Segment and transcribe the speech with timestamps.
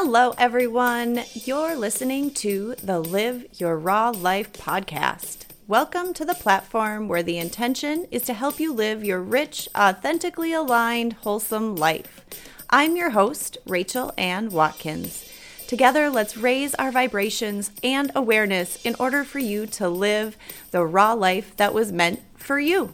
[0.00, 1.24] Hello, everyone.
[1.34, 5.38] You're listening to the Live Your Raw Life podcast.
[5.66, 10.52] Welcome to the platform where the intention is to help you live your rich, authentically
[10.52, 12.24] aligned, wholesome life.
[12.70, 15.28] I'm your host, Rachel Ann Watkins.
[15.66, 20.36] Together, let's raise our vibrations and awareness in order for you to live
[20.70, 22.92] the raw life that was meant for you.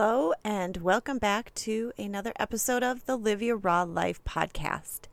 [0.00, 5.06] Hello, and welcome back to another episode of the Live Your Raw Life podcast.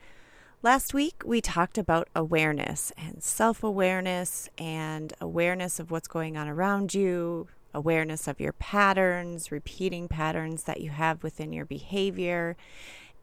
[0.61, 6.47] Last week, we talked about awareness and self awareness and awareness of what's going on
[6.47, 12.55] around you, awareness of your patterns, repeating patterns that you have within your behavior.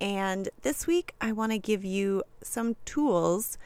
[0.00, 3.56] And this week, I want to give you some tools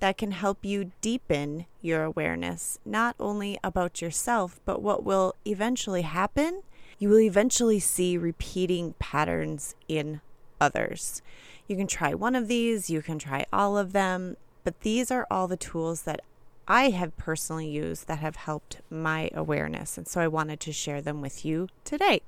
[0.00, 6.02] that can help you deepen your awareness, not only about yourself, but what will eventually
[6.02, 6.60] happen
[6.98, 10.20] you will eventually see repeating patterns in
[10.60, 11.22] others.
[11.66, 15.26] You can try one of these, you can try all of them, but these are
[15.30, 16.20] all the tools that
[16.68, 19.96] I have personally used that have helped my awareness.
[19.96, 22.22] And so I wanted to share them with you today.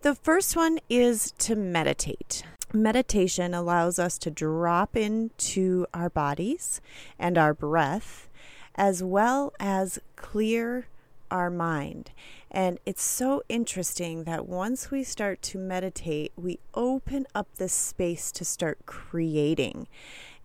[0.00, 2.42] The first one is to meditate.
[2.72, 6.80] Meditation allows us to drop into our bodies
[7.18, 8.28] and our breath,
[8.74, 10.86] as well as clear
[11.30, 12.10] our mind.
[12.54, 18.30] And it's so interesting that once we start to meditate, we open up this space
[18.32, 19.88] to start creating.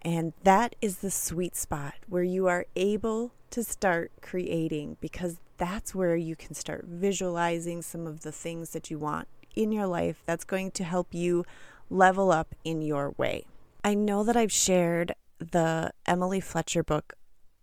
[0.01, 5.93] And that is the sweet spot where you are able to start creating because that's
[5.93, 10.23] where you can start visualizing some of the things that you want in your life
[10.25, 11.43] that's going to help you
[11.89, 13.43] level up in your way.
[13.83, 17.13] I know that I've shared the Emily Fletcher book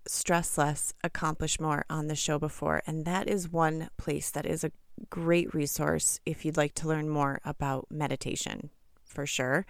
[0.07, 2.83] stress less, accomplish more on the show before.
[2.87, 4.73] And that is one place that is a
[5.11, 8.71] great resource if you'd like to learn more about meditation
[9.05, 9.65] for sure.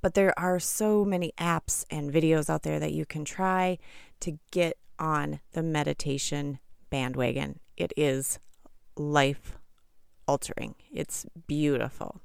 [0.00, 3.78] But there are so many apps and videos out there that you can try
[4.20, 6.58] to get on the meditation
[6.90, 7.58] bandwagon.
[7.76, 8.38] It is
[8.96, 9.58] life
[10.28, 12.20] altering, it's beautiful.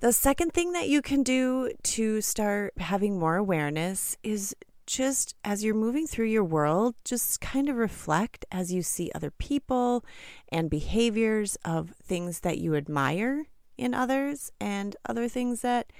[0.00, 4.56] The second thing that you can do to start having more awareness is
[4.90, 9.30] just as you're moving through your world, just kind of reflect as you see other
[9.30, 10.04] people
[10.48, 13.46] and behaviors of things that you admire
[13.78, 15.92] in others and other things that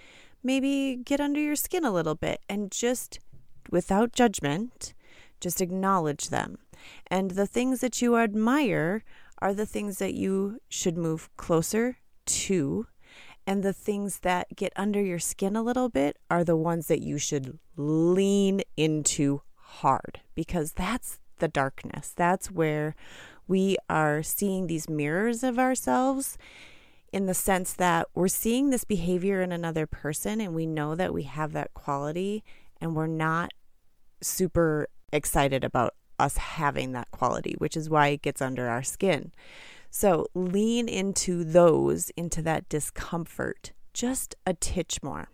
[0.42, 3.20] maybe get under your skin a little bit and just
[3.70, 4.92] without judgment,
[5.40, 6.58] just acknowledge them.
[7.06, 9.04] And the things that you admire
[9.38, 12.88] are the things that you should move closer to
[13.50, 17.02] and the things that get under your skin a little bit are the ones that
[17.02, 22.12] you should lean into hard because that's the darkness.
[22.14, 22.94] That's where
[23.48, 26.38] we are seeing these mirrors of ourselves
[27.12, 31.12] in the sense that we're seeing this behavior in another person and we know that
[31.12, 32.44] we have that quality
[32.80, 33.50] and we're not
[34.20, 39.32] super excited about us having that quality, which is why it gets under our skin.
[39.90, 45.28] So lean into those, into that discomfort, just a titch more.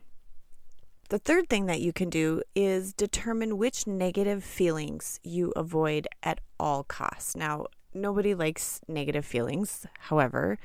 [1.09, 6.41] The third thing that you can do is determine which negative feelings you avoid at
[6.59, 7.37] all costs.
[7.37, 9.87] Now, nobody likes negative feelings.
[10.01, 10.59] However,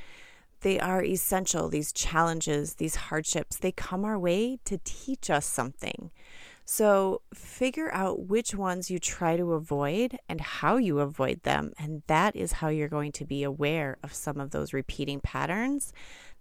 [0.62, 1.70] they are essential.
[1.70, 6.10] These challenges, these hardships, they come our way to teach us something.
[6.66, 11.74] So figure out which ones you try to avoid and how you avoid them.
[11.78, 15.92] And that is how you're going to be aware of some of those repeating patterns.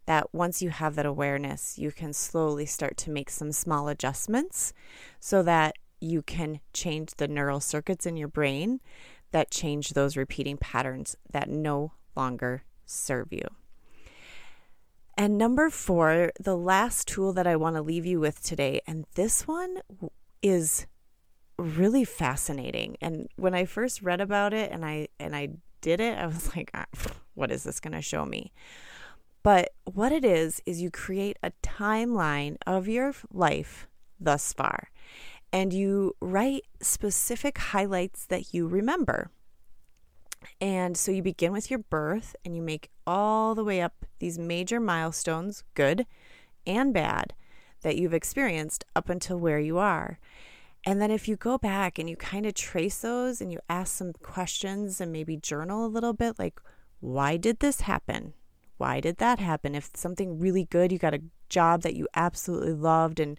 [0.06, 4.72] That once you have that awareness, you can slowly start to make some small adjustments
[5.20, 8.80] so that you can change the neural circuits in your brain
[9.32, 13.46] that change those repeating patterns that no longer serve you.
[15.20, 19.04] And number four, the last tool that I want to leave you with today, and
[19.16, 19.82] this one
[20.40, 20.86] is
[21.58, 22.96] really fascinating.
[23.02, 25.48] And when I first read about it and I and I
[25.82, 26.86] did it, I was like, ah,
[27.34, 28.50] what is this going to show me?
[29.42, 33.88] But what it is is you create a timeline of your life
[34.18, 34.88] thus far
[35.52, 39.30] and you write specific highlights that you remember.
[40.60, 44.38] And so you begin with your birth and you make all the way up these
[44.38, 46.06] major milestones, good
[46.66, 47.34] and bad,
[47.82, 50.18] that you've experienced up until where you are.
[50.84, 53.96] And then if you go back and you kind of trace those and you ask
[53.96, 56.60] some questions and maybe journal a little bit, like,
[57.00, 58.34] why did this happen?
[58.78, 59.74] Why did that happen?
[59.74, 63.38] If something really good, you got a job that you absolutely loved and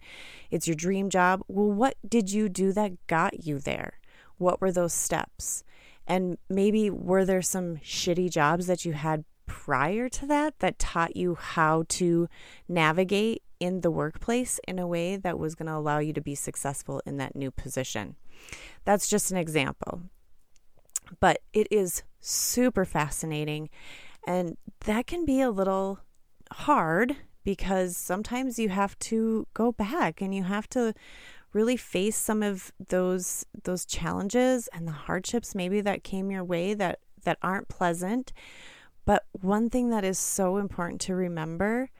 [0.50, 3.98] it's your dream job, well, what did you do that got you there?
[4.38, 5.64] What were those steps?
[6.06, 11.16] And maybe were there some shitty jobs that you had prior to that that taught
[11.16, 12.28] you how to
[12.68, 16.34] navigate in the workplace in a way that was going to allow you to be
[16.34, 18.16] successful in that new position.
[18.84, 20.02] That's just an example.
[21.20, 23.68] But it is super fascinating.
[24.26, 26.00] And that can be a little
[26.52, 30.94] hard because sometimes you have to go back and you have to
[31.52, 36.74] really face some of those those challenges and the hardships maybe that came your way
[36.74, 38.32] that that aren't pleasant
[39.04, 41.90] but one thing that is so important to remember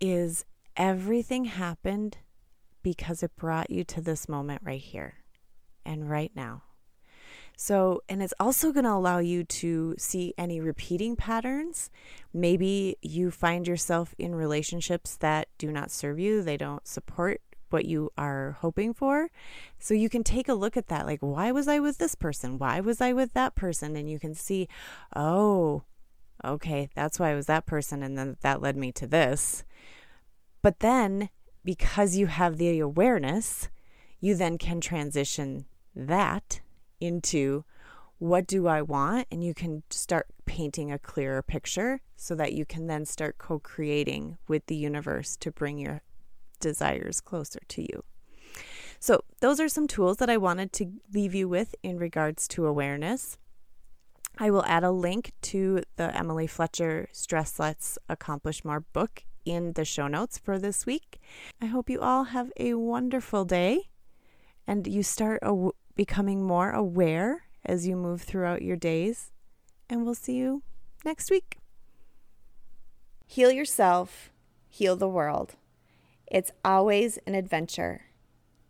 [0.00, 0.44] is
[0.76, 2.18] everything happened
[2.82, 5.14] because it brought you to this moment right here
[5.84, 6.62] and right now
[7.56, 11.90] so, and it's also going to allow you to see any repeating patterns.
[12.34, 17.40] Maybe you find yourself in relationships that do not serve you, they don't support
[17.70, 19.30] what you are hoping for.
[19.78, 22.58] So you can take a look at that like, why was I with this person?
[22.58, 23.96] Why was I with that person?
[23.96, 24.68] And you can see,
[25.14, 25.84] oh,
[26.44, 28.02] okay, that's why I was that person.
[28.02, 29.64] And then that led me to this.
[30.62, 31.30] But then,
[31.64, 33.68] because you have the awareness,
[34.20, 36.60] you then can transition that
[37.00, 37.64] into
[38.18, 39.26] what do I want?
[39.30, 43.58] And you can start painting a clearer picture so that you can then start co
[43.58, 46.02] creating with the universe to bring your
[46.60, 48.04] desires closer to you.
[48.98, 52.66] So, those are some tools that I wanted to leave you with in regards to
[52.66, 53.36] awareness.
[54.38, 59.72] I will add a link to the Emily Fletcher Stress Less Accomplish More book in
[59.72, 61.20] the show notes for this week.
[61.60, 63.88] I hope you all have a wonderful day
[64.66, 69.30] and you start aw- becoming more aware as you move throughout your days.
[69.88, 70.62] And we'll see you
[71.04, 71.58] next week.
[73.26, 74.32] Heal yourself,
[74.68, 75.56] heal the world.
[76.28, 78.06] It's always an adventure.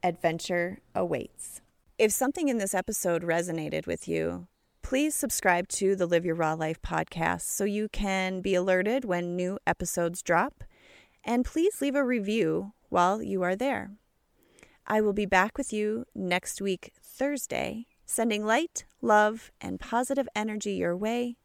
[0.02, 1.62] Adventure awaits.
[1.98, 4.46] If something in this episode resonated with you,
[4.82, 9.36] please subscribe to the Live Your Raw Life podcast so you can be alerted when
[9.36, 10.64] new episodes drop.
[11.24, 13.92] And please leave a review while you are there.
[14.86, 20.74] I will be back with you next week, Thursday, sending light, love, and positive energy
[20.74, 21.36] your way.